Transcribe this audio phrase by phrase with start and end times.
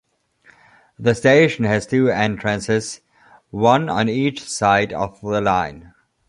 [0.97, 3.01] The station has two entrances,
[3.51, 5.93] one on each side of the line.